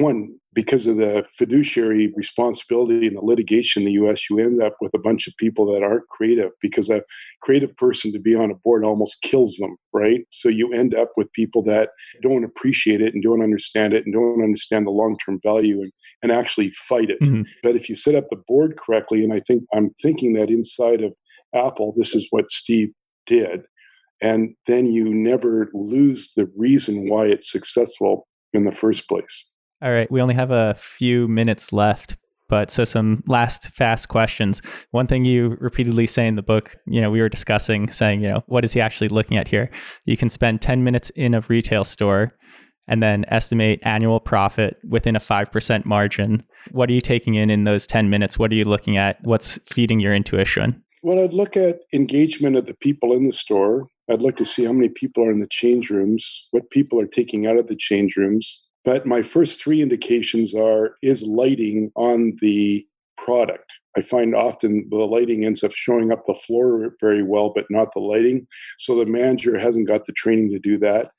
[0.00, 4.76] one because of the fiduciary responsibility and the litigation in the US, you end up
[4.80, 7.02] with a bunch of people that aren't creative because a
[7.42, 10.20] creative person to be on a board almost kills them, right?
[10.30, 11.90] So you end up with people that
[12.22, 15.92] don't appreciate it and don't understand it and don't understand the long term value and,
[16.22, 17.20] and actually fight it.
[17.20, 17.42] Mm-hmm.
[17.62, 21.02] But if you set up the board correctly, and I think I'm thinking that inside
[21.02, 21.12] of
[21.54, 22.90] Apple, this is what Steve
[23.26, 23.62] did.
[24.22, 29.50] And then you never lose the reason why it's successful in the first place.
[29.84, 32.16] All right, we only have a few minutes left,
[32.48, 34.62] but so some last fast questions.
[34.92, 38.30] One thing you repeatedly say in the book, you know, we were discussing saying, you
[38.30, 39.70] know, what is he actually looking at here?
[40.06, 42.30] You can spend 10 minutes in a retail store
[42.88, 46.42] and then estimate annual profit within a 5% margin.
[46.70, 48.38] What are you taking in in those 10 minutes?
[48.38, 49.18] What are you looking at?
[49.22, 50.82] What's feeding your intuition?
[51.02, 53.86] Well, I'd look at engagement of the people in the store.
[54.10, 57.06] I'd look to see how many people are in the change rooms, what people are
[57.06, 58.62] taking out of the change rooms.
[58.84, 63.72] But my first three indications are is lighting on the product?
[63.96, 67.92] I find often the lighting ends up showing up the floor very well, but not
[67.92, 68.46] the lighting.
[68.78, 71.10] So the manager hasn't got the training to do that.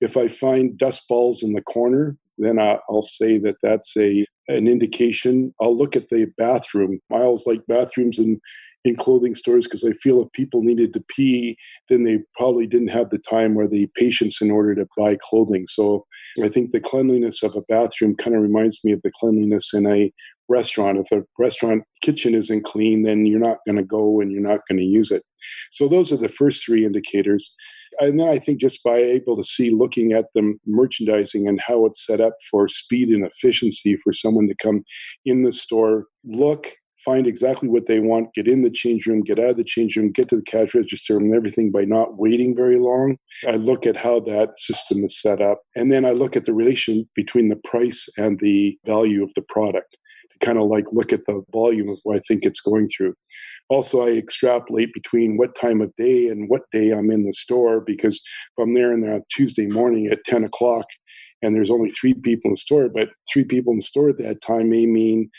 [0.00, 4.68] If I find dust balls in the corner, then I'll say that that's a an
[4.68, 5.54] indication.
[5.60, 7.00] I'll look at the bathroom.
[7.10, 8.40] Always like bathrooms in
[8.84, 11.56] in clothing stores because I feel if people needed to pee,
[11.88, 15.66] then they probably didn't have the time or the patience in order to buy clothing.
[15.66, 16.06] So
[16.42, 19.86] I think the cleanliness of a bathroom kind of reminds me of the cleanliness in
[19.86, 20.12] a
[20.48, 20.98] restaurant.
[20.98, 24.60] If a restaurant kitchen isn't clean, then you're not going to go and you're not
[24.68, 25.22] going to use it.
[25.70, 27.54] So those are the first three indicators.
[28.00, 31.86] And then I think just by able to see looking at the merchandising and how
[31.86, 34.84] it's set up for speed and efficiency for someone to come
[35.24, 36.72] in the store, look
[37.04, 39.96] find exactly what they want, get in the change room, get out of the change
[39.96, 43.16] room, get to the cash register and everything by not waiting very long.
[43.46, 45.62] I look at how that system is set up.
[45.76, 49.42] And then I look at the relation between the price and the value of the
[49.42, 49.96] product
[50.32, 53.14] to kind of like look at the volume of what I think it's going through.
[53.68, 57.80] Also, I extrapolate between what time of day and what day I'm in the store
[57.80, 60.86] because if I'm there on Tuesday morning at 10 o'clock,
[61.44, 64.18] and there's only three people in the store, but three people in the store at
[64.18, 65.30] that time may mean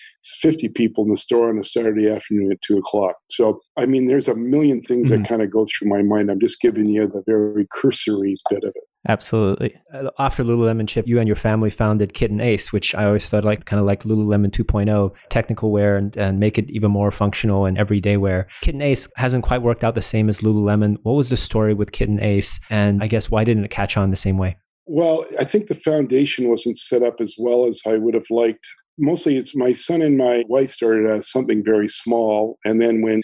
[0.41, 3.15] 50 people in the store on a Saturday afternoon at two o'clock.
[3.29, 5.23] So, I mean, there's a million things mm-hmm.
[5.23, 6.29] that kind of go through my mind.
[6.29, 8.83] I'm just giving you the very cursory bit of it.
[9.07, 9.71] Absolutely.
[9.93, 13.29] Uh, after Lululemon Chip, you and your family founded Kit and Ace, which I always
[13.29, 17.11] thought like kind of like Lululemon 2.0, technical wear and, and make it even more
[17.11, 18.47] functional and everyday wear.
[18.61, 20.97] Kit and Ace hasn't quite worked out the same as Lululemon.
[21.03, 22.59] What was the story with Kit and Ace?
[22.69, 24.57] And I guess why didn't it catch on the same way?
[24.87, 28.67] Well, I think the foundation wasn't set up as well as I would have liked.
[28.97, 32.59] Mostly it's my son and my wife started as something very small.
[32.63, 33.21] And then when,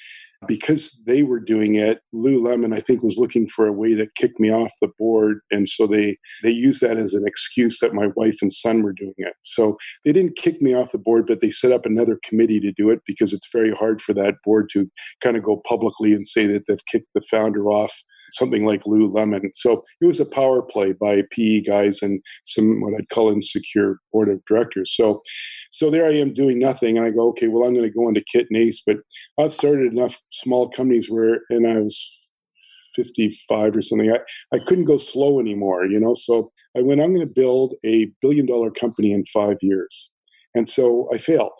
[0.47, 4.39] because they were doing it, Lululemon, I think, was looking for a way to kick
[4.39, 5.39] me off the board.
[5.51, 8.91] And so they, they used that as an excuse that my wife and son were
[8.91, 9.34] doing it.
[9.43, 12.72] So they didn't kick me off the board, but they set up another committee to
[12.72, 14.89] do it because it's very hard for that board to
[15.22, 19.50] kind of go publicly and say that they've kicked the founder off something like Lululemon.
[19.54, 23.98] So it was a power play by PE guys and some what I'd call insecure
[24.12, 24.96] board of directors.
[24.96, 25.22] So,
[25.72, 28.08] so there I am doing nothing, and I go, okay, well I'm going to go
[28.08, 28.98] into Kit and Ace, but
[29.40, 32.30] I've started enough small companies where, and I was
[32.96, 34.12] 55 or something.
[34.12, 36.14] I, I couldn't go slow anymore, you know.
[36.14, 40.10] So I went, I'm going to build a billion dollar company in five years.
[40.56, 41.52] And so I failed.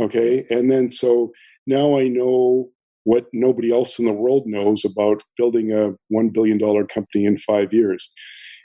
[0.00, 0.44] Okay.
[0.50, 1.32] And then so
[1.66, 2.68] now I know
[3.06, 7.72] what nobody else in the world knows about building a $1 billion company in five
[7.72, 8.10] years.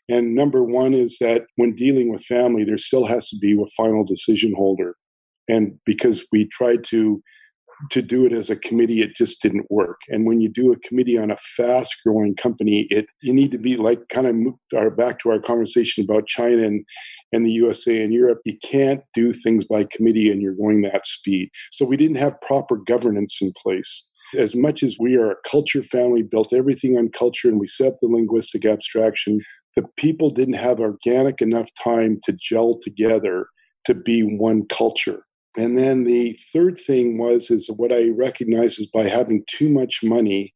[0.09, 3.69] And number one is that when dealing with family, there still has to be a
[3.77, 4.95] final decision holder.
[5.47, 7.21] And because we tried to
[7.89, 9.97] to do it as a committee, it just didn't work.
[10.07, 13.57] And when you do a committee on a fast growing company, it you need to
[13.57, 14.35] be like kind of
[14.79, 16.85] our, back to our conversation about China and,
[17.31, 18.39] and the USA and Europe.
[18.45, 21.49] You can't do things by committee and you're going that speed.
[21.71, 25.84] So we didn't have proper governance in place as much as we are a culture
[25.84, 29.39] family, built everything on culture, and we set the linguistic abstraction,
[29.75, 33.47] the people didn't have organic enough time to gel together
[33.86, 35.25] to be one culture.
[35.57, 40.01] And then the third thing was is what I recognize is by having too much
[40.03, 40.53] money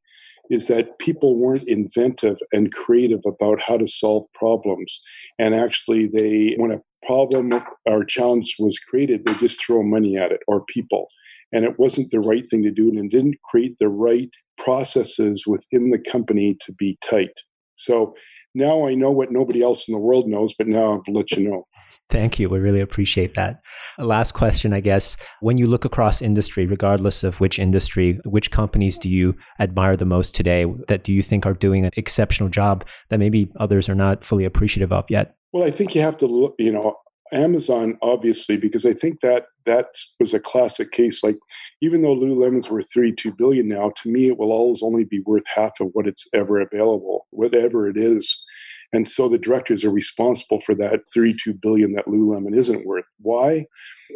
[0.49, 5.01] is that people weren't inventive and creative about how to solve problems.
[5.39, 7.51] And actually, they, when a problem
[7.85, 11.07] or challenge was created, they just throw money at it or people.
[11.55, 15.89] And it wasn't the right thing to do and didn't create the right processes within
[15.89, 17.31] the company to be tight.
[17.75, 18.13] So
[18.53, 21.49] now I know what nobody else in the world knows, but now I've let you
[21.49, 21.65] know.
[22.09, 22.49] Thank you.
[22.49, 23.61] We really appreciate that.
[23.97, 25.15] Last question, I guess.
[25.39, 30.05] When you look across industry, regardless of which industry, which companies do you admire the
[30.05, 33.95] most today that do you think are doing an exceptional job that maybe others are
[33.95, 35.37] not fully appreciative of yet?
[35.53, 36.97] Well, I think you have to look, you know,
[37.33, 39.87] Amazon, obviously, because I think that that
[40.19, 41.23] was a classic case.
[41.23, 41.35] Like,
[41.81, 45.47] even though Lululemon's worth 32 billion now, to me, it will always only be worth
[45.47, 48.43] half of what it's ever available, whatever it is.
[48.93, 53.07] And so the directors are responsible for that 32 billion that Lululemon isn't worth.
[53.19, 53.65] Why?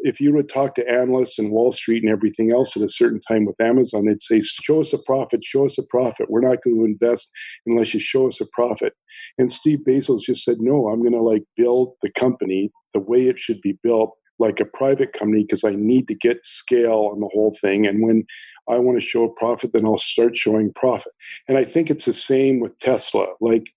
[0.03, 3.19] If you would talk to analysts and Wall Street and everything else at a certain
[3.19, 6.29] time with Amazon, they'd say, show us a profit, show us a profit.
[6.29, 7.31] We're not going to invest
[7.65, 8.93] unless you show us a profit.
[9.37, 13.27] And Steve Bezos just said, no, I'm going to like build the company the way
[13.27, 17.19] it should be built like a private company because I need to get scale on
[17.19, 17.85] the whole thing.
[17.85, 18.23] And when
[18.69, 21.11] I want to show a profit, then I'll start showing profit.
[21.47, 23.27] And I think it's the same with Tesla.
[23.41, 23.71] Like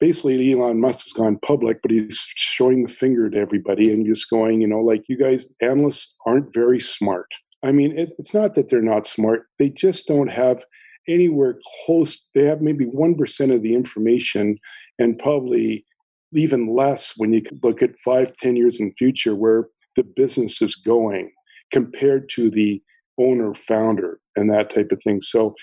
[0.00, 4.30] basically Elon Musk has gone public, but he's showing the finger to everybody and just
[4.30, 7.26] going, you know, like you guys, analysts aren't very smart.
[7.64, 10.64] I mean, it, it's not that they're not smart, they just don't have
[11.08, 12.26] anywhere close.
[12.34, 14.56] They have maybe 1% of the information
[14.98, 15.84] and probably
[16.32, 20.76] even less when you look at five, ten years in future where the business is
[20.76, 21.30] going
[21.72, 22.82] compared to the
[23.18, 25.20] owner founder and that type of thing.
[25.20, 25.54] So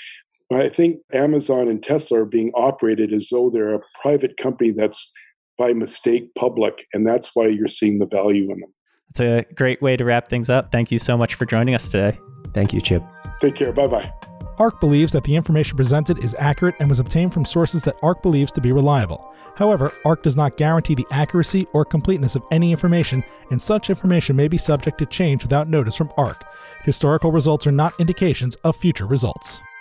[0.51, 5.11] I think Amazon and Tesla are being operated as though they're a private company that's
[5.57, 8.73] by mistake public, and that's why you're seeing the value in them.
[9.09, 10.71] It's a great way to wrap things up.
[10.71, 12.19] Thank you so much for joining us today.
[12.53, 13.03] Thank you, Chip.
[13.39, 13.71] Take care.
[13.71, 14.11] Bye bye.
[14.57, 18.21] ARK believes that the information presented is accurate and was obtained from sources that ARK
[18.21, 19.33] believes to be reliable.
[19.57, 24.35] However, ARK does not guarantee the accuracy or completeness of any information, and such information
[24.35, 26.45] may be subject to change without notice from ARK.
[26.83, 29.59] Historical results are not indications of future results.